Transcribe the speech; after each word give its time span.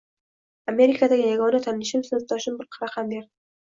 Amerikadagi 0.73 1.29
yagona 1.33 1.63
tanishim— 1.69 2.07
sinfdoshim 2.11 2.61
bir 2.65 2.77
raqam 2.83 3.19
berdi. 3.19 3.35